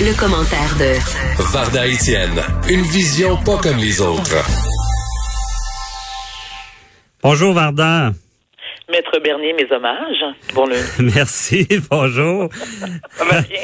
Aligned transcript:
Le, 0.00 0.18
commentaire 0.18 0.74
de 0.78 1.52
Varda 1.52 1.86
Etienne, 1.86 2.40
une 2.70 2.80
vision 2.80 3.36
pas 3.36 3.58
comme 3.58 3.76
les 3.76 4.00
autres. 4.00 4.42
Bonjour 7.22 7.52
Varda. 7.52 8.12
Maître 8.90 9.20
Bernier, 9.22 9.52
mes 9.52 9.70
hommages. 9.70 10.24
Bon 10.54 10.66
Merci, 11.14 11.68
bonjour. 11.90 12.48
ça 13.10 13.24
va 13.26 13.42
bien? 13.42 13.60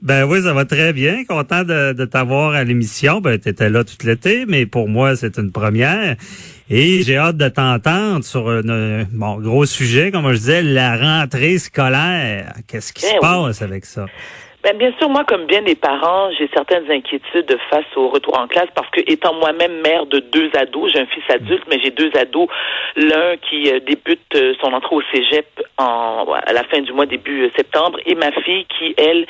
Ben 0.00 0.24
oui, 0.24 0.42
ça 0.42 0.52
va 0.52 0.64
très 0.64 0.92
bien. 0.92 1.24
Content 1.24 1.64
de, 1.64 2.04
t'avoir 2.04 2.52
à 2.52 2.62
l'émission. 2.62 3.20
Ben, 3.20 3.38
tu 3.40 3.48
étais 3.48 3.68
là 3.68 3.82
tout 3.82 4.06
l'été, 4.06 4.44
mais 4.46 4.66
pour 4.66 4.88
moi, 4.88 5.16
c'est 5.16 5.38
une 5.38 5.50
première. 5.50 6.14
Et 6.70 7.02
j'ai 7.02 7.16
hâte 7.16 7.36
de 7.36 7.48
t'entendre 7.48 8.24
sur 8.24 8.48
un 8.48 9.04
bon, 9.10 9.40
gros 9.40 9.66
sujet, 9.66 10.12
comme 10.12 10.30
je 10.32 10.38
disais, 10.38 10.62
la 10.62 10.96
rentrée 10.96 11.58
scolaire. 11.58 12.54
Qu'est-ce 12.68 12.92
qui 12.92 13.02
se 13.02 13.12
Ben 13.14 13.20
passe 13.20 13.60
avec 13.60 13.84
ça? 13.84 14.06
Ben, 14.62 14.76
bien 14.76 14.92
sûr, 14.98 15.08
moi, 15.08 15.24
comme 15.24 15.46
bien 15.46 15.62
des 15.62 15.74
parents, 15.74 16.30
j'ai 16.38 16.46
certaines 16.52 16.90
inquiétudes 16.90 17.56
face 17.70 17.86
au 17.96 18.08
retour 18.08 18.38
en 18.38 18.46
classe 18.46 18.68
parce 18.74 18.90
que, 18.90 19.00
étant 19.10 19.32
moi-même 19.32 19.80
mère 19.80 20.04
de 20.04 20.18
deux 20.18 20.50
ados, 20.54 20.92
j'ai 20.92 21.00
un 21.00 21.06
fils 21.06 21.24
adulte, 21.30 21.62
mais 21.70 21.78
j'ai 21.82 21.90
deux 21.90 22.10
ados. 22.14 22.46
L'un 22.94 23.38
qui 23.38 23.72
euh, 23.72 23.80
débute 23.80 24.20
euh, 24.34 24.52
son 24.60 24.74
entrée 24.74 24.96
au 24.96 25.02
cégep 25.14 25.46
en, 25.78 26.26
à 26.46 26.52
la 26.52 26.64
fin 26.64 26.80
du 26.80 26.92
mois, 26.92 27.06
début 27.06 27.44
euh, 27.44 27.50
septembre, 27.56 28.00
et 28.04 28.14
ma 28.14 28.32
fille 28.32 28.66
qui, 28.78 28.94
elle, 28.98 29.26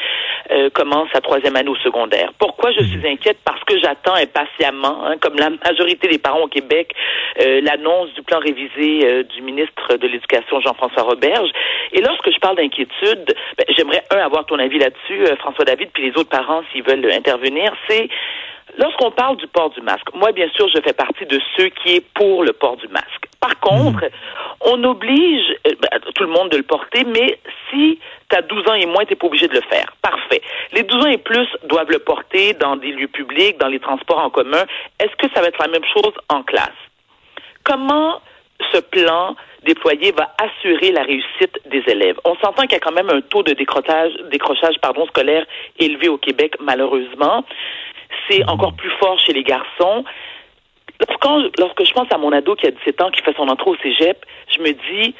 commence 0.72 1.08
sa 1.12 1.20
troisième 1.20 1.54
année 1.54 1.68
au 1.68 1.76
secondaire. 1.76 2.32
Pourquoi 2.36 2.72
je 2.72 2.82
suis 2.82 3.06
inquiète? 3.06 3.38
Parce 3.44 3.62
que 3.62 3.78
j'attends 3.78 4.14
impatiemment, 4.14 5.06
hein, 5.06 5.16
comme 5.20 5.36
la 5.36 5.50
majorité 5.50 6.08
des 6.08 6.18
parents 6.18 6.40
au 6.40 6.48
Québec, 6.48 6.92
l'annonce 7.38 8.12
du 8.14 8.22
plan 8.22 8.40
révisé 8.40 9.22
du 9.24 9.42
ministre 9.42 9.96
de 9.96 10.08
l'Éducation, 10.08 10.60
Jean-François 10.60 11.04
Roberge. 11.04 11.50
Et 11.92 12.00
lorsque 12.00 12.32
je 12.32 12.38
parle 12.40 12.56
d'inquiétude, 12.56 13.32
ben, 13.58 13.64
j'aimerais, 13.76 14.02
un, 14.10 14.18
avoir 14.18 14.44
ton 14.46 14.58
avis 14.58 14.78
là-dessus, 14.78 15.19
euh, 15.26 15.36
François 15.36 15.64
David, 15.64 15.90
puis 15.92 16.10
les 16.10 16.18
autres 16.18 16.30
parents, 16.30 16.62
s'ils 16.72 16.82
veulent 16.82 17.10
intervenir, 17.12 17.72
c'est 17.88 18.08
lorsqu'on 18.78 19.10
parle 19.10 19.36
du 19.36 19.46
port 19.46 19.70
du 19.70 19.80
masque. 19.80 20.12
Moi, 20.14 20.32
bien 20.32 20.48
sûr, 20.54 20.68
je 20.68 20.80
fais 20.80 20.92
partie 20.92 21.26
de 21.26 21.40
ceux 21.56 21.68
qui 21.68 21.96
est 21.96 22.06
pour 22.14 22.44
le 22.44 22.52
port 22.52 22.76
du 22.76 22.88
masque. 22.88 23.26
Par 23.40 23.58
contre, 23.60 24.04
on 24.60 24.82
oblige 24.84 25.50
euh, 25.66 25.74
ben, 25.80 26.00
tout 26.14 26.24
le 26.24 26.30
monde 26.30 26.50
de 26.50 26.56
le 26.56 26.62
porter, 26.62 27.04
mais 27.04 27.38
si 27.70 27.98
tu 28.28 28.36
as 28.36 28.42
12 28.42 28.68
ans 28.68 28.74
et 28.74 28.86
moins, 28.86 29.04
tu 29.04 29.16
pas 29.16 29.26
obligé 29.26 29.48
de 29.48 29.54
le 29.54 29.62
faire. 29.62 29.92
Parfait. 30.02 30.42
Les 30.72 30.82
12 30.82 31.04
ans 31.04 31.08
et 31.08 31.18
plus 31.18 31.48
doivent 31.64 31.90
le 31.90 31.98
porter 31.98 32.52
dans 32.54 32.76
des 32.76 32.92
lieux 32.92 33.08
publics, 33.08 33.58
dans 33.58 33.68
les 33.68 33.80
transports 33.80 34.18
en 34.18 34.30
commun. 34.30 34.64
Est-ce 34.98 35.14
que 35.16 35.32
ça 35.34 35.40
va 35.40 35.48
être 35.48 35.60
la 35.60 35.68
même 35.68 35.84
chose 35.92 36.14
en 36.28 36.42
classe? 36.42 36.68
Comment 37.64 38.20
ce 38.72 38.80
plan 38.80 39.36
déployé 39.64 40.12
va 40.12 40.34
assurer 40.38 40.92
la 40.92 41.02
réussite 41.02 41.60
des 41.66 41.82
élèves. 41.86 42.18
On 42.24 42.34
s'entend 42.36 42.62
qu'il 42.62 42.72
y 42.72 42.76
a 42.76 42.80
quand 42.80 42.92
même 42.92 43.10
un 43.10 43.20
taux 43.20 43.42
de 43.42 43.52
décrochage, 43.52 44.12
décrochage 44.30 44.76
pardon, 44.80 45.06
scolaire 45.06 45.44
élevé 45.78 46.08
au 46.08 46.18
Québec, 46.18 46.54
malheureusement. 46.60 47.44
C'est 48.28 48.44
encore 48.48 48.74
plus 48.74 48.90
fort 48.98 49.18
chez 49.20 49.32
les 49.32 49.42
garçons. 49.42 50.04
lorsque 51.58 51.84
je 51.84 51.92
pense 51.92 52.08
à 52.10 52.18
mon 52.18 52.32
ado 52.32 52.54
qui 52.54 52.66
a 52.66 52.70
17 52.70 53.02
ans, 53.02 53.10
qui 53.10 53.22
fait 53.22 53.36
son 53.36 53.48
entrée 53.48 53.70
au 53.70 53.76
cégep, 53.76 54.24
je 54.54 54.62
me 54.62 54.72
dis, 54.72 55.14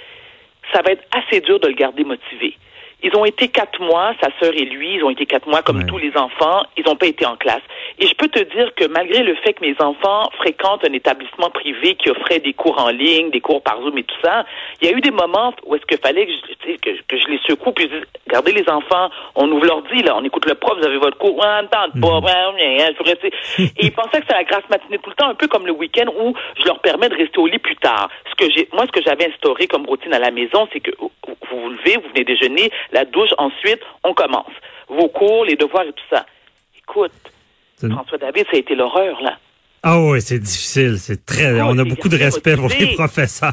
ça 0.72 0.83
va 0.83 0.93
être 0.93 1.05
assez 1.12 1.41
dur 1.41 1.60
de 1.60 1.69
le 1.69 1.75
garder 1.75 2.05
motivé. 2.05 2.56
Ils 3.03 3.15
ont 3.16 3.25
été 3.25 3.49
quatre 3.49 3.81
mois, 3.81 4.12
sa 4.21 4.28
sœur 4.41 4.53
et 4.55 4.65
lui, 4.65 4.97
ils 4.97 5.05
ont 5.05 5.11
été 5.11 5.27
quatre 5.27 5.47
mois 5.47 5.62
comme 5.62 5.87
tous 5.87 5.99
les 5.99 6.16
enfants, 6.16 6.62
ils 6.77 6.84
n'ont 6.84 6.97
pas 6.97 7.06
été 7.06 7.25
en 7.25 7.37
classe. 7.37 7.62
Et 7.99 8.06
je 8.06 8.15
peux 8.15 8.28
te 8.28 8.41
dire 8.55 8.75
que 8.75 8.87
malgré 8.87 9.22
le 9.22 9.34
fait 9.37 9.55
que 9.55 9.65
mes 9.65 9.75
enfants 9.81 10.31
fréquentent 10.38 10.84
un 10.84 10.93
établissement 10.93 11.50
privé 11.50 11.94
qui 11.94 12.10
offrait 12.10 12.41
des 12.41 12.53
cours 12.53 12.78
en 12.81 12.91
ligne, 12.91 13.31
des 13.31 13.41
cours 13.41 13.62
par 13.62 13.81
Zoom 13.83 13.97
et 13.99 14.05
tout 14.05 14.16
ça, 14.22 14.44
il 14.81 14.89
y 14.89 14.93
a 14.93 14.97
eu 14.97 15.00
des 15.00 15.10
moments 15.10 15.55
où 15.66 15.75
est-ce 15.75 15.84
qu'il 15.87 15.99
fallait 15.99 16.27
que 16.27 16.33
je, 16.33 16.77
que, 16.77 16.91
que, 17.09 17.19
je 17.19 17.27
les 17.28 17.41
secoue 17.47 17.72
puis 17.72 17.89
je 17.91 17.99
dis, 17.99 18.05
regardez 18.27 18.53
les 18.53 18.69
enfants, 18.69 19.10
on 19.34 19.50
ouvre 19.50 19.66
l'ordi, 19.66 20.03
là, 20.03 20.16
on 20.16 20.25
écoute 20.25 20.47
le 20.47 20.55
prof, 20.55 20.78
vous 20.78 20.87
avez 20.87 20.99
votre 20.99 21.19
cours, 21.19 21.37
on 21.37 21.66
tente 21.66 22.00
pas, 22.00 22.21
mm. 22.21 22.56
Et 23.59 23.87
ils 23.87 23.93
pensaient 23.93 24.21
que 24.21 24.27
c'était 24.27 24.34
la 24.34 24.44
grasse 24.44 24.69
matinée 24.71 24.99
tout 24.99 25.10
le 25.10 25.16
temps, 25.16 25.28
un 25.28 25.34
peu 25.34 25.49
comme 25.49 25.66
le 25.66 25.72
week-end 25.72 26.06
où 26.21 26.34
je 26.59 26.65
leur 26.65 26.81
permets 26.81 27.09
de 27.09 27.16
rester 27.16 27.39
au 27.39 27.47
lit 27.47 27.59
plus 27.59 27.77
tard. 27.77 28.09
Ce 28.31 28.34
que 28.34 28.50
j'ai, 28.50 28.69
moi, 28.72 28.87
ce 28.87 28.93
que 28.93 29.03
j'avais 29.03 29.28
instauré 29.28 29.66
comme 29.66 29.87
routine 29.87 30.15
à 30.15 30.19
la 30.19 30.31
maison, 30.31 30.69
c'est 30.72 30.81
que 30.81 30.91
vous 30.99 31.10
vous 31.50 31.71
levez, 31.71 31.97
vous 31.97 32.09
venez 32.10 32.25
déjeuner, 32.25 32.71
la 32.93 33.05
douche, 33.05 33.31
ensuite, 33.39 33.81
on 34.05 34.15
commence. 34.15 34.53
Vos 34.89 35.09
cours, 35.09 35.45
les 35.45 35.56
devoirs 35.56 35.84
et 35.84 35.93
tout 35.93 36.05
ça. 36.11 36.27
Écoute, 36.77 37.12
François 37.78 38.19
David, 38.19 38.45
ça 38.51 38.56
a 38.56 38.59
été 38.59 38.75
l'horreur, 38.75 39.21
là. 39.23 39.39
Ah 39.83 39.99
oui, 39.99 40.21
c'est 40.21 40.39
difficile, 40.39 40.99
c'est 40.99 41.25
très. 41.25 41.61
on 41.62 41.78
a 41.78 41.84
beaucoup 41.84 42.09
de 42.09 42.17
respect 42.17 42.56
pour 42.56 42.69
les 42.69 42.95
professeurs. 42.95 43.53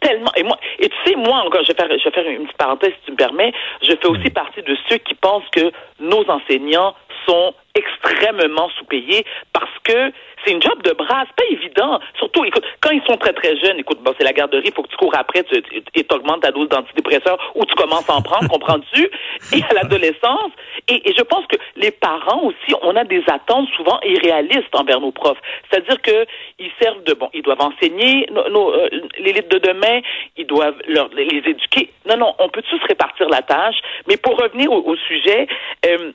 Tellement. 0.00 0.32
Et 0.36 0.42
moi, 0.42 0.58
et 0.78 0.88
tu 0.88 0.96
sais, 1.04 1.16
moi 1.16 1.42
encore, 1.44 1.62
je 1.62 1.72
vais 1.72 1.74
faire, 1.74 1.88
je 1.90 2.04
vais 2.04 2.10
faire 2.10 2.28
une 2.28 2.44
petite 2.44 2.56
parenthèse 2.56 2.92
si 3.00 3.06
tu 3.06 3.12
me 3.12 3.16
permets. 3.16 3.52
Je 3.82 3.92
fais 4.00 4.06
aussi 4.06 4.30
partie 4.30 4.62
de 4.62 4.76
ceux 4.88 4.98
qui 4.98 5.14
pensent 5.14 5.48
que 5.52 5.72
nos 6.00 6.24
enseignants 6.28 6.94
sont 7.26 7.52
extrêmement 7.74 8.68
sous-payés 8.78 9.24
parce 9.52 9.70
que 9.84 10.12
c'est 10.44 10.52
une 10.52 10.62
job 10.62 10.82
de 10.82 10.92
bras, 10.92 11.24
c'est 11.26 11.36
pas 11.36 11.50
évident. 11.50 12.00
Surtout, 12.18 12.44
écoute, 12.44 12.64
quand 12.80 12.90
ils 12.90 13.02
sont 13.06 13.16
très 13.16 13.32
très 13.32 13.56
jeunes, 13.56 13.78
écoute, 13.78 13.98
bon, 14.02 14.14
c'est 14.18 14.24
la 14.24 14.32
garderie, 14.32 14.72
faut 14.74 14.82
que 14.82 14.88
tu 14.88 14.96
cours 14.96 15.14
après 15.16 15.42
tu, 15.44 15.62
et 15.94 16.06
augmentes 16.12 16.42
ta 16.42 16.50
dose 16.50 16.68
d'antidépresseur 16.68 17.38
ou 17.54 17.64
tu 17.64 17.74
commences 17.74 18.08
à 18.08 18.14
en 18.14 18.22
prendre, 18.22 18.48
comprends-tu? 18.48 19.10
Et 19.52 19.62
à 19.68 19.74
l'adolescence, 19.74 20.52
et, 20.88 21.02
je 21.16 21.22
pense 21.22 21.46
que 21.46 21.56
les 21.76 21.90
parents 21.90 22.42
aussi, 22.44 22.74
on 22.82 22.96
a 22.96 23.04
des 23.04 23.22
attentes 23.28 23.68
souvent 23.76 23.98
irréalistes 24.02 24.74
envers 24.74 25.00
nos 25.00 25.12
profs. 25.12 25.38
C'est-à-dire 25.70 26.00
que 26.02 26.26
ils 26.58 26.70
servent 26.80 27.02
de 27.04 27.14
bon, 27.14 27.28
ils 27.34 27.42
doivent 27.42 27.60
enseigner 27.60 28.26
nos, 28.30 28.72
euh, 28.72 28.88
l'élite 29.18 29.48
de 29.48 29.58
demain, 29.58 30.00
ils 30.36 30.46
doivent 30.46 30.78
leur, 30.86 31.08
les 31.14 31.42
éduquer. 31.44 31.90
Non, 32.06 32.16
non, 32.16 32.34
on 32.38 32.48
peut 32.48 32.62
tous 32.62 32.80
répartir 32.88 33.28
la 33.28 33.42
tâche. 33.42 33.76
Mais 34.08 34.16
pour 34.16 34.36
revenir 34.38 34.72
au, 34.72 34.96
sujet, 34.96 35.46
euh, 35.86 36.12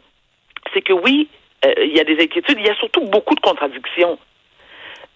c'est 0.73 0.81
que 0.81 0.94
oui, 0.94 1.28
il 1.63 1.96
y 1.96 2.00
a 2.00 2.03
des 2.03 2.22
inquiétudes, 2.22 2.57
il 2.59 2.66
y 2.66 2.69
a 2.69 2.75
surtout 2.75 3.01
beaucoup 3.09 3.35
de 3.35 3.41
contradictions. 3.41 4.18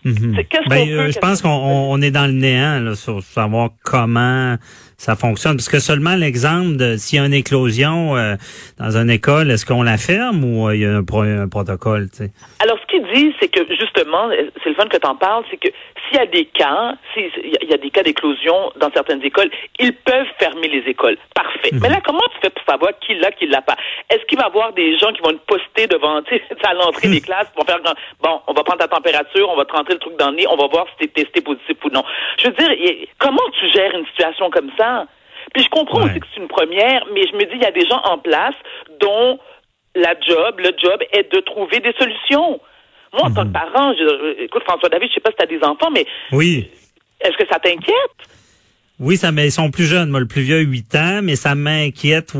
Mhm. 0.03 0.37
Ben, 0.69 0.89
euh, 0.89 1.11
je 1.11 1.19
pense 1.19 1.41
qu'on 1.41 2.01
est 2.01 2.11
dans 2.11 2.27
le 2.27 2.33
néant 2.33 2.79
là, 2.79 2.95
sur 2.95 3.21
savoir 3.23 3.71
comment 3.83 4.55
ça 4.95 5.15
fonctionne. 5.15 5.57
Parce 5.57 5.69
que 5.69 5.79
seulement 5.79 6.15
l'exemple 6.15 6.77
de 6.77 6.97
s'il 6.97 7.17
y 7.17 7.21
a 7.21 7.25
une 7.25 7.33
éclosion 7.33 8.15
euh, 8.15 8.35
dans 8.77 8.95
une 8.95 9.09
école, 9.09 9.51
est-ce 9.51 9.65
qu'on 9.65 9.83
la 9.83 9.97
ferme 9.97 10.43
ou 10.43 10.71
il 10.71 10.81
y 10.81 10.85
a 10.85 10.97
un, 10.97 11.47
protocole? 11.47 12.09
Alors, 12.59 12.76
qu'il 12.97 13.13
dit, 13.13 13.35
c'est 13.39 13.47
que 13.47 13.61
justement, 13.75 14.29
c'est 14.63 14.69
le 14.69 14.75
fun 14.75 14.87
que 14.87 14.97
tu 14.97 15.07
en 15.07 15.15
parles, 15.15 15.43
c'est 15.49 15.57
que 15.57 15.69
s'il 16.07 16.17
y 16.17 16.19
a 16.19 16.25
des 16.25 16.45
cas, 16.45 16.95
s'il 17.13 17.31
y 17.69 17.73
a 17.73 17.77
des 17.77 17.89
cas 17.89 18.03
d'éclosion 18.03 18.71
dans 18.77 18.91
certaines 18.91 19.23
écoles, 19.23 19.49
ils 19.79 19.93
peuvent 19.93 20.27
fermer 20.39 20.67
les 20.67 20.89
écoles. 20.89 21.17
Parfait. 21.33 21.69
Mhm. 21.73 21.79
Mais 21.81 21.89
là, 21.89 22.01
comment 22.05 22.23
tu 22.33 22.39
fais 22.41 22.49
pour 22.49 22.63
savoir 22.65 22.91
qui 22.99 23.15
l'a, 23.15 23.31
qui 23.31 23.47
l'a 23.47 23.61
pas? 23.61 23.75
Est-ce 24.09 24.25
qu'il 24.25 24.37
va 24.37 24.45
y 24.45 24.47
avoir 24.47 24.73
des 24.73 24.97
gens 24.97 25.11
qui 25.13 25.21
vont 25.21 25.33
te 25.33 25.45
poster 25.45 25.87
devant, 25.87 26.21
tu 26.23 26.35
sais, 26.35 26.43
à 26.63 26.73
l'entrée 26.73 27.07
des 27.07 27.21
classes 27.21 27.51
pour 27.55 27.65
faire, 27.65 27.79
bon, 28.21 28.41
on 28.47 28.53
va 28.53 28.63
prendre 28.63 28.79
ta 28.79 28.87
température, 28.87 29.49
on 29.49 29.55
va 29.55 29.65
te 29.65 29.73
rentrer 29.73 29.93
le 29.93 29.99
truc 29.99 30.17
dans 30.17 30.29
le 30.29 30.37
nez, 30.37 30.47
on 30.47 30.55
va 30.55 30.67
voir 30.67 30.85
si 30.91 31.07
t'es 31.07 31.23
testé 31.23 31.41
positif 31.41 31.77
ou 31.83 31.89
non. 31.89 32.03
Je 32.39 32.47
veux 32.47 32.53
dire, 32.53 33.07
comment 33.19 33.37
tu 33.59 33.69
gères 33.71 33.93
une 33.95 34.05
situation 34.07 34.49
comme 34.49 34.71
ça? 34.77 35.05
Puis 35.53 35.63
je 35.63 35.69
comprends 35.69 36.03
aussi 36.03 36.19
que 36.19 36.27
c'est 36.33 36.41
une 36.41 36.49
première, 36.49 37.05
mais 37.13 37.25
je 37.25 37.33
me 37.35 37.45
dis, 37.45 37.55
il 37.55 37.61
y 37.61 37.65
a 37.65 37.71
des 37.71 37.85
gens 37.85 38.01
en 38.03 38.17
place 38.17 38.55
dont 38.99 39.39
la 39.95 40.13
job, 40.19 40.59
le 40.59 40.71
job 40.77 41.01
est 41.11 41.31
de 41.33 41.39
trouver 41.39 41.79
des 41.79 41.93
solutions. 41.93 42.59
Moi, 43.13 43.23
en 43.23 43.33
tant 43.33 43.43
que 43.43 43.47
mhm. 43.47 43.53
parent, 43.53 43.93
je, 43.93 44.43
écoute, 44.43 44.63
François 44.63 44.89
David, 44.89 45.09
je 45.09 45.15
sais 45.15 45.21
pas 45.21 45.31
si 45.31 45.37
tu 45.37 45.43
as 45.43 45.47
des 45.47 45.63
enfants, 45.63 45.89
mais 45.91 46.05
oui. 46.31 46.69
est-ce 47.21 47.37
que 47.37 47.47
ça 47.49 47.59
t'inquiète? 47.59 48.36
Oui, 48.99 49.15
ça 49.15 49.31
mais 49.31 49.47
ils 49.47 49.51
sont 49.51 49.69
plus 49.69 49.85
jeunes, 49.85 50.09
moi 50.09 50.19
le 50.19 50.25
plus 50.25 50.41
vieux 50.41 50.61
8 50.61 50.95
ans, 50.95 51.19
mais 51.21 51.35
ça 51.35 51.53
m'inquiète 51.53 52.33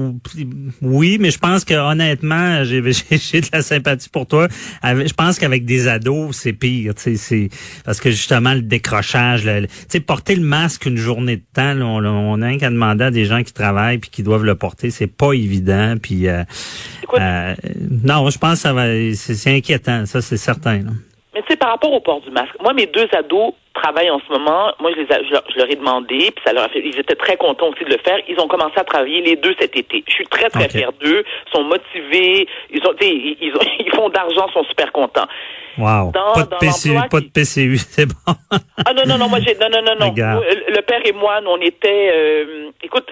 oui, 0.81 1.17
mais 1.19 1.29
je 1.29 1.37
pense 1.37 1.63
que 1.65 1.73
honnêtement, 1.73 2.63
j'ai 2.63 2.81
j'ai 3.11 3.41
de 3.41 3.47
la 3.53 3.61
sympathie 3.61 4.09
pour 4.09 4.25
toi. 4.25 4.47
Je 4.83 5.13
pense 5.13 5.37
qu'avec 5.37 5.65
des 5.65 5.87
ados, 5.87 6.35
c'est 6.35 6.53
pire, 6.53 6.95
tu 6.95 7.01
sais, 7.01 7.15
c'est 7.15 7.49
parce 7.85 7.99
que 7.99 8.09
justement 8.09 8.53
le 8.53 8.61
décrochage, 8.61 9.43
tu 9.43 9.67
sais 9.87 9.99
porter 9.99 10.35
le 10.35 10.43
masque 10.43 10.85
une 10.85 10.97
journée 10.97 11.37
de 11.37 11.45
temps, 11.53 11.79
on, 11.79 12.03
on 12.03 12.41
a 12.41 12.57
qu'à 12.57 12.69
demander 12.69 13.05
à 13.05 13.11
des 13.11 13.25
gens 13.25 13.43
qui 13.43 13.53
travaillent 13.53 13.99
puis 13.99 14.09
qui 14.09 14.23
doivent 14.23 14.45
le 14.45 14.55
porter, 14.55 14.89
c'est 14.89 15.07
pas 15.07 15.33
évident 15.33 15.95
puis 16.01 16.27
euh, 16.27 16.43
euh, 17.13 17.55
non, 18.03 18.29
je 18.29 18.37
pense 18.37 18.53
que 18.53 18.59
ça 18.59 18.73
va 18.73 18.87
c'est 19.13 19.55
inquiétant, 19.55 20.05
ça 20.05 20.21
c'est 20.21 20.37
certain. 20.37 20.81
Mais 21.33 21.41
tu 21.41 21.49
sais 21.49 21.55
par 21.57 21.69
rapport 21.69 21.93
au 21.93 22.01
port 22.01 22.21
du 22.21 22.31
masque, 22.31 22.55
moi 22.61 22.73
mes 22.73 22.87
deux 22.87 23.07
ados 23.13 23.53
travaillent 23.81 24.09
en 24.11 24.19
ce 24.25 24.31
moment. 24.31 24.71
Moi, 24.79 24.91
je, 24.95 25.01
les 25.01 25.11
a- 25.11 25.23
je, 25.23 25.31
leur, 25.31 25.43
je 25.53 25.57
leur 25.59 25.69
ai 25.71 25.75
demandé, 25.75 26.17
puis 26.35 26.43
ça 26.45 26.53
leur 26.53 26.63
a 26.65 26.69
fait. 26.69 26.81
Ils 26.83 26.99
étaient 26.99 27.15
très 27.15 27.37
contents 27.37 27.69
aussi 27.69 27.83
de 27.83 27.89
le 27.89 27.99
faire. 28.03 28.17
Ils 28.27 28.39
ont 28.39 28.47
commencé 28.47 28.73
à 28.77 28.83
travailler 28.83 29.21
les 29.21 29.35
deux 29.35 29.55
cet 29.59 29.75
été. 29.77 30.03
Je 30.07 30.13
suis 30.13 30.27
très 30.27 30.49
très 30.49 30.65
Ok. 30.65 30.71
fière 30.71 30.91
d'eux. 30.93 31.23
Ils 31.47 31.51
sont 31.57 31.63
motivés. 31.63 32.47
Ils 32.71 32.81
ont, 32.85 32.93
ils, 33.01 33.37
ils 33.41 33.53
ont, 33.55 33.65
ils 33.79 33.91
font 33.95 34.09
d'argent, 34.09 34.47
sont 34.53 34.63
super 34.65 34.91
contents. 34.91 35.27
Wow. 35.77 36.11
Dans- 36.11 36.33
pas 36.33 36.43
de 36.43 36.49
dans 36.49 36.57
PCU, 36.57 36.95
pas 37.11 37.19
de 37.19 37.27
PCU, 37.27 37.77
c'est 37.89 38.07
bon. 38.07 38.33
Ah 38.83 38.93
non 38.95 39.03
non 39.07 39.17
non, 39.19 39.29
moi 39.29 39.37
j'ai 39.45 39.53
non 39.55 39.69
non 39.71 39.81
non 39.83 39.93
non. 39.99 40.07
Regarde. 40.11 40.43
Nous, 40.43 40.73
Le 40.75 40.81
père 40.81 41.01
et 41.05 41.11
moi, 41.13 41.39
nous, 41.41 41.51
on 41.51 41.61
était. 41.61 42.09
euh, 42.15 42.71
écoute, 42.81 43.05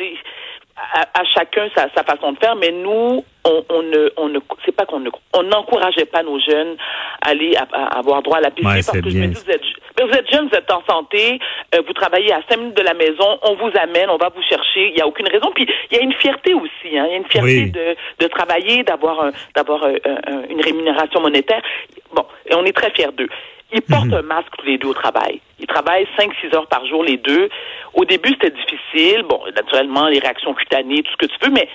à, 0.78 1.02
à 1.22 1.24
chacun 1.34 1.70
sa, 1.76 1.88
sa 1.96 2.04
façon 2.04 2.34
de 2.34 2.38
faire, 2.40 2.56
mais 2.56 2.72
nous, 2.72 3.24
on, 3.46 3.64
on 3.70 3.82
ne, 3.84 4.10
on 4.18 4.28
ne, 4.28 4.40
c'est 4.66 4.74
pas 4.76 4.86
qu'on 4.86 5.00
ne, 5.00 5.10
on 5.34 5.44
n'encourageait 5.44 6.06
pas 6.06 6.22
nos 6.24 6.38
jeunes 6.40 6.76
à 7.22 7.30
aller 7.30 7.56
à, 7.56 7.66
à 7.72 8.00
avoir 8.00 8.22
droit 8.22 8.38
à 8.38 8.42
la 8.42 8.52
PCU 8.52 8.68
Ouais, 8.68 8.82
parce 8.86 8.92
que 9.00 9.10
je 9.10 9.16
me 9.16 9.22
bien. 9.22 9.28
dis, 9.30 9.42
vous 9.46 9.52
êtes, 9.52 9.62
ben, 9.96 10.06
vous 10.08 10.14
êtes 10.14 10.30
jeune, 10.32 10.50
vous 10.50 10.56
êtes 10.56 10.70
en 10.72 10.84
santé, 10.90 11.40
euh, 11.74 11.82
vous 11.88 11.94
travaillez 11.94 12.34
à 12.34 12.42
cinq 12.50 12.58
minutes 12.58 12.76
de 12.78 12.82
la 12.84 12.94
maison, 12.94 13.40
on 13.44 13.56
vous 13.56 13.72
amène, 13.82 14.10
on 14.10 14.18
va 14.18 14.30
vous 14.36 14.42
chercher, 14.44 14.90
il 14.90 14.98
y 14.98 15.02
a 15.02 15.08
aucune 15.08 15.28
raison. 15.30 15.50
Puis 15.56 15.66
il 15.92 15.98
y 15.98 16.00
a 16.00 16.04
une 16.04 16.14
fierté 16.14 16.54
aussi, 16.54 16.98
hein, 16.98 17.06
il 17.08 17.12
y 17.12 17.14
a 17.14 17.18
une 17.18 17.30
fierté 17.30 17.48
Oui. 17.64 17.72
de, 17.72 17.96
de 18.20 18.28
travailler, 18.28 18.84
d'avoir, 18.84 19.22
un- 19.26 19.32
d'avoir 19.56 19.84
un- 19.86 19.94
un- 20.28 20.44
une 20.50 20.62
rémunération 20.62 21.22
monétaire. 21.22 21.62
Bon, 22.14 22.26
et 22.48 22.54
on 22.56 22.66
est 22.66 22.76
très 22.76 22.92
fiers 22.92 23.12
d'eux. 23.14 23.30
Ils 23.74 23.82
portent 23.82 24.14
un 24.14 24.22
masque 24.22 24.52
tous 24.58 24.66
les 24.66 24.78
deux 24.78 24.88
au 24.88 24.94
travail. 24.94 25.42
Ils 25.60 25.68
travaillent 25.68 26.08
5-6 26.18 26.56
heures 26.56 26.68
par 26.68 26.86
jour, 26.86 27.04
les 27.04 27.18
deux. 27.18 27.50
Au 27.94 28.06
début, 28.06 28.30
c'était 28.30 28.52
difficile. 28.52 29.24
Bon, 29.24 29.42
naturellement, 29.56 30.08
les 30.08 30.20
réactions 30.20 30.54
cutanées, 30.54 31.04
tout 31.04 31.12
ce 31.12 31.18
que 31.18 31.26
tu 31.26 31.38
veux, 31.42 31.52
mais 31.52 31.68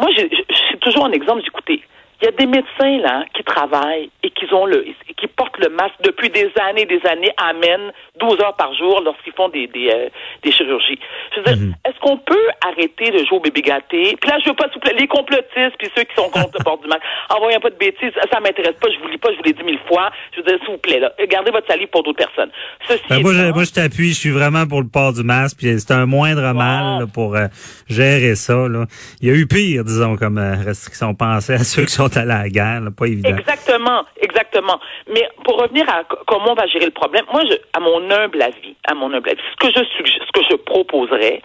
moi, 0.00 0.10
c'est 0.16 0.80
toujours 0.80 1.06
un 1.06 1.12
exemple. 1.12 1.42
Écouté, 1.46 1.82
il 2.20 2.24
y 2.24 2.28
a 2.28 2.32
des 2.32 2.46
médecins 2.46 2.98
là 2.98 3.24
qui 3.34 3.42
travaillent 3.44 4.10
et 4.22 4.30
qui 4.30 4.52
ont 4.52 4.66
le, 4.66 4.84
qui 5.16 5.26
portent 5.26 5.58
le 5.58 5.68
masque 5.70 5.96
depuis 6.02 6.30
des 6.30 6.50
années, 6.68 6.86
des 6.86 7.00
années, 7.06 7.32
amènent 7.36 7.92
12 8.20 8.40
heures 8.40 8.56
par 8.56 8.72
jour 8.74 9.00
lorsqu'ils 9.04 9.32
font 9.32 9.48
des 9.48 9.66
des, 9.66 9.90
euh, 9.92 10.08
des 10.42 10.52
chirurgies. 10.52 10.98
Je 11.34 11.40
veux 11.40 11.56
dire, 11.56 11.74
est-ce 11.86 11.98
qu'on 12.00 12.16
peut 12.18 12.48
arrêter 12.66 13.10
de 13.10 13.18
jouer 13.18 13.38
au 13.38 13.40
bébé 13.40 13.62
gâté? 13.62 14.16
Puis 14.20 14.30
là, 14.30 14.38
je 14.42 14.48
veux 14.48 14.56
pas, 14.56 14.64
s'il 14.64 14.74
vous 14.74 14.80
plaît, 14.80 14.96
les 14.98 15.06
complotistes 15.06 15.76
puis 15.78 15.88
ceux 15.94 16.04
qui 16.04 16.14
sont 16.14 16.30
contre 16.30 16.58
le 16.58 16.64
port 16.64 16.78
du 16.78 16.88
masque. 16.88 17.02
Envoyez 17.30 17.58
pas 17.58 17.70
de 17.70 17.76
bêtises, 17.76 18.12
ça 18.32 18.40
m'intéresse 18.40 18.76
pas. 18.80 18.88
Je 18.90 18.98
vous 19.00 19.08
lis 19.08 19.18
pas, 19.18 19.30
je 19.32 19.36
vous 19.36 19.42
l'ai 19.42 19.52
dit 19.52 19.62
mille 19.62 19.80
fois. 19.86 20.10
Je 20.32 20.40
veux 20.40 20.46
dire, 20.46 20.58
s'il 20.60 20.72
vous 20.72 20.78
plaît, 20.78 21.00
là, 21.00 21.12
gardez 21.28 21.50
votre 21.50 21.66
salive 21.66 21.88
pour 21.88 22.02
d'autres 22.02 22.24
personnes. 22.24 22.50
Ceci 22.88 23.02
Ben, 23.10 23.20
moi, 23.20 23.32
je, 23.32 23.52
moi, 23.52 23.64
je 23.64 23.72
t'appuie. 23.72 24.10
Je 24.10 24.20
suis 24.20 24.30
vraiment 24.30 24.66
pour 24.66 24.80
le 24.80 24.88
port 24.88 25.12
du 25.12 25.22
masque. 25.22 25.58
Puis 25.58 25.78
c'est 25.78 25.92
un 25.92 26.06
moindre 26.06 26.52
mal 26.54 27.00
là, 27.00 27.06
pour 27.12 27.36
euh, 27.36 27.46
gérer 27.88 28.34
ça. 28.34 28.68
Là. 28.68 28.86
Il 29.20 29.28
y 29.28 29.30
a 29.30 29.34
eu 29.34 29.46
pire, 29.46 29.84
disons, 29.84 30.16
comme 30.16 30.38
euh, 30.38 30.56
restriction. 30.64 31.14
Pensez 31.14 31.54
à 31.54 31.64
ceux 31.64 31.84
qui 31.84 31.92
sont 31.92 32.05
allés 32.16 32.30
à 32.32 32.42
la 32.42 32.48
guerre. 32.48 32.80
là, 32.80 32.90
pas 32.96 33.06
évident. 33.06 33.28
Exactement, 33.36 34.04
exactement. 34.20 34.78
Mais 35.12 35.28
pour 35.44 35.60
revenir 35.60 35.88
à 35.88 36.04
comment 36.26 36.52
on 36.52 36.54
va 36.54 36.66
gérer 36.66 36.86
le 36.86 36.90
problème, 36.92 37.24
moi, 37.32 37.42
je, 37.48 37.54
à 37.72 37.80
mon 37.80 38.10
humble 38.10 38.40
avis, 38.42 38.76
à 38.88 38.94
mon 38.94 39.12
humble 39.12 39.30
avis, 39.30 39.40
ce 39.52 39.66
que 39.66 39.72
je 39.78 39.84
suggère, 39.96 40.24
ce 40.26 40.32
que 40.40 40.46
je 40.50 40.56
proposerais, 40.56 41.42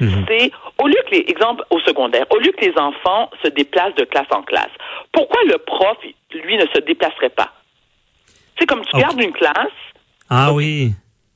Mhm. 0.00 0.24
c'est 0.28 0.50
au 0.82 0.88
lieu 0.88 0.96
que 1.08 1.14
les 1.14 1.24
exemple 1.28 1.62
au 1.70 1.78
secondaire, 1.80 2.26
au 2.30 2.38
lieu 2.38 2.50
que 2.50 2.64
les 2.64 2.76
enfants 2.76 3.30
se 3.44 3.48
déplacent 3.50 3.94
de 3.94 4.04
classe 4.04 4.26
en 4.32 4.42
classe, 4.42 4.70
pourquoi 5.12 5.40
le 5.46 5.56
prof, 5.58 5.96
lui, 6.32 6.56
ne 6.56 6.66
se 6.74 6.80
déplacerait 6.80 7.28
pas? 7.30 7.52
C'est 8.58 8.66
comme 8.66 8.82
tu 8.84 8.96
gardes 8.98 9.20
une 9.20 9.32
classe, 9.32 9.70
Ah 10.30 10.52
oui. 10.52 10.92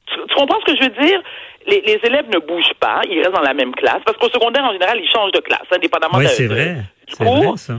tu, 0.06 0.14
tu 0.28 0.34
comprends 0.34 0.58
ce 0.66 0.72
que 0.72 0.76
je 0.78 0.84
veux 0.88 1.06
dire? 1.06 1.22
Les, 1.66 1.82
les 1.82 2.00
élèves 2.02 2.28
ne 2.32 2.38
bougent 2.38 2.74
pas, 2.80 3.00
ils 3.08 3.18
restent 3.18 3.32
dans 3.34 3.42
la 3.42 3.54
même 3.54 3.74
classe, 3.74 4.00
parce 4.04 4.16
qu'au 4.18 4.28
secondaire, 4.30 4.64
en 4.64 4.72
général, 4.72 4.98
ils 5.00 5.08
changent 5.10 5.32
de 5.32 5.40
classe, 5.40 5.66
indépendamment 5.70 6.18
Oui, 6.18 6.24
de- 6.24 6.46
vrai. 6.48 6.74
du 7.06 7.14
C'est 7.14 7.24
cours. 7.24 7.36
vrai, 7.50 7.56
ça. 7.58 7.74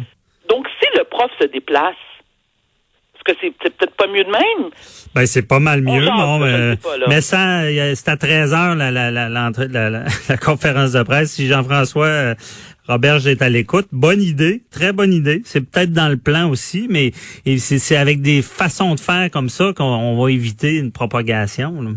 Donc, 0.50 0.68
si 0.80 0.88
le 0.98 1.04
prof 1.04 1.32
se 1.40 1.48
déplace, 1.48 1.96
est-ce 3.16 3.34
que 3.34 3.40
c'est 3.42 3.52
peut-être 3.52 3.96
pas 3.96 4.08
mieux 4.08 4.24
de 4.24 4.32
même? 4.32 4.70
Ben, 5.14 5.26
c'est 5.26 5.48
pas 5.48 5.60
mal 5.60 5.82
mieux, 5.82 6.02
là, 6.02 6.14
je 6.40 7.10
mais, 7.10 7.22
ça, 7.22 7.64
c'est 7.96 8.10
à 8.10 8.18
13 8.18 8.54
heures 8.54 8.76
la, 8.76 8.92
la, 8.92 9.12
la, 9.30 10.38
conférence 10.38 10.94
de 10.94 11.04
presse. 11.04 11.34
Si 11.34 11.48
Jean-François 11.48 12.06
euh, 12.06 12.36
Roberge 12.88 13.28
est 13.28 13.42
à 13.42 13.50
l'écoute, 13.50 13.88
bonne 13.92 14.22
idée, 14.22 14.62
très 14.72 14.94
bonne 14.94 15.14
idée. 15.14 15.42
C'est 15.46 15.62
peut-être 15.62 15.92
dans 15.92 16.10
le 16.10 16.18
plan 16.18 16.50
aussi, 16.50 16.88
mais 16.90 17.12
c'est, 17.58 17.98
avec 17.98 18.22
des 18.22 18.42
façons 18.42 18.96
de 18.96 19.00
faire 19.00 19.30
comme 19.32 19.50
ça 19.50 19.74
qu'on 19.76 19.84
on 19.84 20.22
va 20.22 20.32
éviter 20.32 20.78
une 20.78 20.92
propagation. 20.92 21.82
là. 21.82 21.92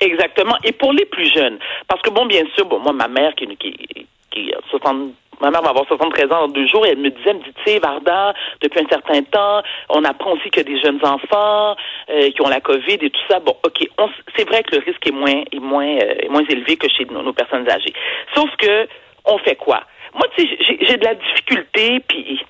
Exactement. 0.00 0.56
Et 0.62 0.72
pour 0.72 0.92
les 0.92 1.06
plus 1.06 1.32
jeunes, 1.32 1.58
parce 1.88 2.02
que 2.02 2.10
bon, 2.10 2.26
bien 2.26 2.44
sûr, 2.54 2.66
bon, 2.66 2.78
moi, 2.80 2.92
ma 2.92 3.08
mère 3.08 3.34
qui, 3.34 3.46
qui, 3.56 4.06
qui 4.30 4.52
a 4.52 4.58
60, 4.70 5.12
ma 5.40 5.50
mère 5.50 5.62
va 5.62 5.70
avoir 5.70 5.86
73 5.86 6.24
ans 6.32 6.46
dans 6.46 6.48
deux 6.48 6.66
jours, 6.66 6.86
et 6.86 6.90
elle 6.90 6.98
me 6.98 7.10
disait, 7.10 7.30
elle 7.30 7.38
me 7.38 7.42
dit, 7.42 7.52
tu 7.64 7.72
sais, 7.72 7.78
Varda, 7.78 8.34
depuis 8.60 8.80
un 8.80 8.88
certain 8.88 9.22
temps, 9.22 9.62
on 9.90 10.04
apprend 10.04 10.32
aussi 10.32 10.50
qu'il 10.50 10.66
y 10.66 10.70
a 10.72 10.74
des 10.74 10.80
jeunes 10.80 11.00
enfants 11.04 11.76
euh, 12.10 12.30
qui 12.30 12.42
ont 12.42 12.48
la 12.48 12.60
COVID 12.60 12.98
et 13.00 13.10
tout 13.10 13.20
ça. 13.28 13.40
Bon, 13.40 13.56
ok, 13.64 13.88
c'est 14.36 14.48
vrai 14.48 14.62
que 14.62 14.76
le 14.76 14.82
risque 14.84 15.06
est 15.06 15.12
moins, 15.12 15.42
euh, 16.02 16.44
élevé 16.48 16.76
que 16.76 16.88
chez 16.88 17.04
nos, 17.06 17.32
personnes 17.32 17.68
âgées. 17.68 17.92
Sauf 18.34 18.50
que, 18.56 18.88
on 19.24 19.38
fait 19.38 19.56
quoi? 19.56 19.82
Moi, 20.14 20.24
tu 20.36 20.46
sais, 20.46 20.56
j'ai- 20.60 20.96
de 20.96 21.04
la 21.04 21.14
difficulté, 21.14 22.00
puis 22.00 22.40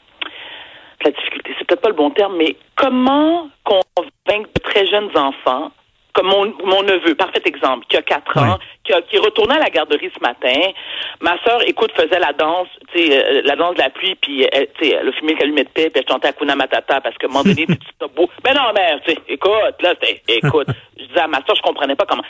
la 1.04 1.10
difficulté, 1.10 1.54
c'est 1.58 1.66
peut-être 1.66 1.80
pas 1.80 1.88
le 1.88 1.94
bon 1.94 2.10
terme, 2.10 2.36
mais 2.36 2.56
comment 2.76 3.48
convaincre 3.64 4.50
de 4.54 4.60
très 4.62 4.86
jeunes 4.86 5.10
enfants, 5.16 5.70
comme 6.16 6.28
mon, 6.28 6.46
mon 6.64 6.82
neveu, 6.82 7.14
parfait 7.14 7.42
exemple, 7.44 7.84
qui 7.88 7.96
a 7.96 8.02
4 8.02 8.38
ans, 8.38 8.58
qui, 8.84 8.92
a, 8.94 9.02
qui 9.02 9.16
est 9.16 9.20
retourné 9.20 9.56
à 9.56 9.58
la 9.58 9.68
garderie 9.68 10.10
ce 10.14 10.20
matin. 10.20 10.72
Ma 11.20 11.36
sœur, 11.44 11.60
écoute, 11.66 11.92
faisait 11.94 12.18
la 12.18 12.32
danse, 12.32 12.68
tu 12.92 12.98
sais, 12.98 13.22
euh, 13.22 13.42
la 13.44 13.54
danse 13.54 13.74
de 13.74 13.82
la 13.82 13.90
pluie, 13.90 14.14
puis 14.14 14.48
elle, 14.50 14.68
tu 14.78 14.88
sais, 14.88 14.96
elle 14.98 15.08
a 15.08 15.12
fumé 15.12 15.34
le 15.34 15.38
calumet 15.38 15.64
de 15.64 15.68
paix, 15.68 15.90
puis 15.90 16.02
elle 16.02 16.10
chantait 16.10 16.28
Akuna 16.28 16.56
Matata, 16.56 17.02
parce 17.02 17.16
qu'à 17.18 17.26
un 17.26 17.30
moment 17.30 17.44
donné, 17.44 17.66
tu 18.00 18.08
beau. 18.14 18.30
Mais 18.44 18.54
non, 18.54 18.72
mère, 18.74 18.98
tu 19.04 19.12
sais, 19.12 19.18
écoute, 19.28 19.76
là, 19.80 19.94
écoute, 20.28 20.68
je 20.98 21.04
disais 21.04 21.20
à 21.20 21.28
ma 21.28 21.44
sœur, 21.44 21.54
je 21.54 21.62
comprenais 21.62 21.96
pas 21.96 22.06
comment. 22.06 22.24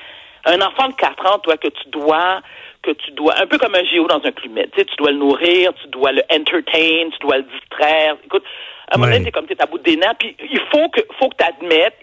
Un 0.46 0.60
enfant 0.62 0.88
de 0.88 0.94
4 0.94 1.26
ans, 1.26 1.38
toi, 1.38 1.56
que 1.56 1.68
tu 1.68 1.88
dois, 1.90 2.40
que 2.82 2.90
tu 2.90 3.12
dois, 3.12 3.40
un 3.40 3.46
peu 3.46 3.58
comme 3.58 3.76
un 3.76 3.84
géo 3.84 4.08
dans 4.08 4.20
un 4.24 4.32
clumet, 4.32 4.68
tu 4.72 4.80
sais, 4.80 4.84
tu 4.84 4.96
dois 4.96 5.12
le 5.12 5.18
nourrir, 5.18 5.72
tu 5.80 5.88
dois 5.88 6.10
le 6.10 6.22
entertain, 6.32 7.10
tu 7.12 7.18
dois 7.20 7.38
le 7.38 7.44
distraire. 7.44 8.16
Écoute, 8.24 8.44
à 8.90 8.96
un 8.96 8.98
moment 8.98 9.12
donné, 9.12 9.24
c'est 9.26 9.32
comme 9.32 9.46
t'es 9.46 9.60
à 9.62 9.66
bout 9.66 9.78
des 9.78 9.96
nerfs, 9.96 10.16
puis 10.18 10.36
il 10.50 10.60
faut 10.72 10.88
que, 10.88 11.00
faut 11.20 11.28
que 11.28 11.36
t'admettes, 11.36 11.94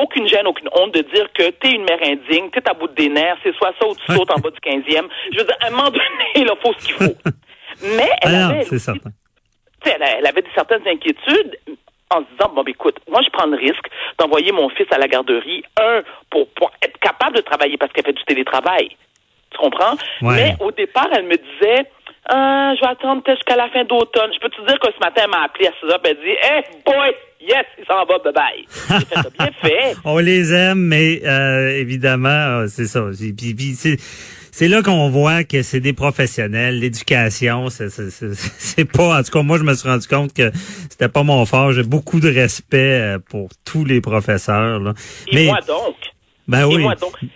aucune 0.00 0.26
gêne, 0.26 0.46
aucune 0.46 0.68
honte 0.72 0.94
de 0.94 1.02
dire 1.02 1.28
que 1.32 1.50
t'es 1.50 1.72
une 1.72 1.84
mère 1.84 1.98
indigne, 2.02 2.50
t'es 2.50 2.66
à 2.68 2.74
bout 2.74 2.88
des 2.88 3.08
nerfs, 3.08 3.36
c'est 3.42 3.54
soit 3.56 3.72
ça 3.80 3.86
ou 3.86 3.94
tu 3.94 4.12
sautes 4.12 4.30
en 4.30 4.38
bas 4.40 4.50
du 4.50 4.58
15e. 4.60 5.08
Je 5.32 5.38
veux 5.38 5.44
dire, 5.44 5.56
à 5.60 5.66
un 5.66 5.70
moment 5.70 5.90
donné, 5.90 6.04
il 6.34 6.48
faut 6.62 6.72
ce 6.78 6.86
qu'il 6.86 6.94
faut. 6.94 7.14
Mais 7.82 8.10
elle 8.22 8.34
Ah 8.34 8.48
avait, 8.48 8.58
elle 8.58 8.64
c'est 8.66 8.74
aussi, 8.76 8.84
certain. 8.84 9.10
tu 9.82 9.90
sais, 9.90 9.96
elle, 10.00 10.16
elle 10.18 10.26
avait 10.26 10.44
certaines 10.54 10.86
inquiétudes 10.86 11.58
en 12.10 12.18
se 12.20 12.24
disant, 12.36 12.52
bon, 12.54 12.62
ben, 12.62 12.70
écoute, 12.70 12.96
moi, 13.08 13.20
je 13.24 13.30
prends 13.30 13.46
le 13.46 13.56
risque 13.56 13.86
d'envoyer 14.18 14.52
mon 14.52 14.68
fils 14.70 14.86
à 14.90 14.98
la 14.98 15.08
garderie, 15.08 15.62
un, 15.80 16.02
pour, 16.30 16.48
pour 16.54 16.70
être 16.82 16.98
capable 16.98 17.36
de 17.36 17.40
travailler 17.40 17.76
parce 17.78 17.92
qu'elle 17.92 18.04
fait 18.04 18.12
du 18.12 18.24
télétravail. 18.24 18.96
Tu 19.50 19.58
comprends? 19.58 19.94
Ouais. 20.22 20.34
Mais 20.36 20.56
au 20.60 20.70
départ, 20.72 21.08
elle 21.12 21.24
me 21.24 21.36
disait, 21.36 21.86
ah, 22.28 22.72
je 22.76 22.80
vais 22.80 22.86
attendre 22.86 23.22
peut-être 23.22 23.38
jusqu'à 23.38 23.56
la 23.56 23.68
fin 23.70 23.84
d'automne. 23.84 24.32
Je 24.32 24.38
peux 24.40 24.48
te 24.50 24.60
dire 24.66 24.78
que 24.78 24.88
ce 24.92 24.98
matin, 25.00 25.22
elle 25.24 25.30
m'a 25.30 25.42
appelé 25.44 25.66
à 25.68 25.72
6 25.80 25.86
heures, 25.90 26.00
elle 26.04 26.16
dit, 26.16 26.36
hey, 26.42 26.62
boy, 26.84 27.14
yes, 27.46 27.64
il 27.78 27.84
s'en 27.86 28.04
va, 28.04 28.18
bye 28.18 28.32
bye. 28.32 28.64
J'ai 29.00 29.04
fait, 29.06 29.14
T'as 29.14 29.30
bien 29.30 29.52
fait. 29.60 29.96
On 30.04 30.18
les 30.18 30.52
aime, 30.52 30.78
mais 30.80 31.20
euh, 31.24 31.70
évidemment, 31.78 32.28
euh, 32.28 32.66
c'est 32.68 32.86
ça. 32.86 33.04
C'est, 33.14 33.96
c'est 34.54 34.68
là 34.68 34.82
qu'on 34.82 35.08
voit 35.08 35.44
que 35.44 35.62
c'est 35.62 35.80
des 35.80 35.92
professionnels. 35.94 36.78
L'éducation, 36.78 37.68
c'est, 37.70 37.88
c'est, 37.90 38.10
c'est, 38.10 38.34
c'est 38.58 38.84
pas. 38.84 39.18
En 39.18 39.22
tout 39.22 39.30
cas, 39.32 39.42
moi, 39.42 39.58
je 39.58 39.62
me 39.64 39.74
suis 39.74 39.88
rendu 39.88 40.06
compte 40.06 40.32
que 40.34 40.50
c'était 40.90 41.08
pas 41.08 41.22
mon 41.22 41.44
fort. 41.46 41.72
J'ai 41.72 41.82
beaucoup 41.84 42.20
de 42.20 42.28
respect 42.32 43.00
euh, 43.00 43.18
pour 43.18 43.48
tous 43.64 43.84
les 43.84 44.00
professeurs. 44.00 44.78
Là. 44.80 44.92
Et 45.28 45.34
mais 45.34 45.44
moi 45.46 45.60
donc. 45.66 45.96
ben 46.48 46.60
Et 46.62 46.64
oui. 46.76 46.82
moi 46.82 46.94
donc. 46.96 47.14
Mais 47.22 47.28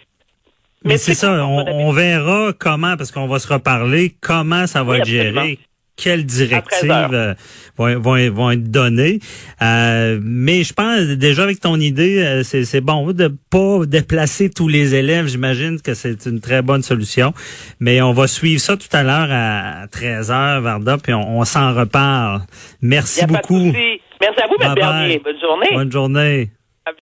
Mais 0.92 0.98
c'est 0.98 1.14
ça, 1.14 1.44
on, 1.46 1.66
on 1.66 1.90
verra 1.90 2.52
comment, 2.56 2.96
parce 2.96 3.10
qu'on 3.10 3.26
va 3.26 3.38
se 3.40 3.52
reparler, 3.52 4.14
comment 4.20 4.66
ça 4.68 4.84
va 4.84 4.92
Oui, 4.92 4.98
être 4.98 5.06
géré, 5.06 5.58
quelles 5.96 6.26
13 6.26 6.48
directives 6.48 6.90
euh, 7.12 7.34
vont, 7.76 7.98
vont, 7.98 8.30
vont 8.30 8.50
être 8.50 8.70
données. 8.70 9.18
Euh, 9.62 10.18
mais 10.22 10.62
je 10.62 10.72
pense 10.72 11.00
déjà 11.00 11.42
avec 11.42 11.60
ton 11.60 11.80
idée, 11.80 12.22
euh, 12.22 12.42
c'est 12.42 12.64
c'est 12.64 12.80
bon 12.80 13.12
de 13.12 13.34
pas 13.50 13.86
déplacer 13.86 14.50
tous 14.50 14.68
les 14.68 14.94
élèves. 14.94 15.26
J'imagine 15.26 15.80
que 15.80 15.94
c'est 15.94 16.26
une 16.26 16.40
très 16.40 16.62
bonne 16.62 16.82
solution. 16.82 17.32
Mais 17.80 18.00
on 18.02 18.12
va 18.12 18.26
suivre 18.26 18.60
ça 18.60 18.76
tout 18.76 18.88
à 18.92 19.02
l'heure 19.02 19.28
à 19.30 19.86
13h, 19.86 20.60
Varda, 20.60 20.98
puis 20.98 21.14
on, 21.14 21.38
on 21.38 21.44
s'en 21.44 21.74
reparle. 21.74 22.42
Merci 22.82 23.26
beaucoup. 23.26 23.72
Merci 24.20 24.40
à 24.40 24.46
vous, 24.46 24.56
M. 24.60 24.74
Bernier. 24.74 25.20
Bonne 25.22 25.40
journée. 25.40 25.68
Bonne 25.72 25.92
journée. 25.92 26.50